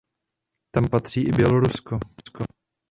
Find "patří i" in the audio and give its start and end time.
0.89-1.31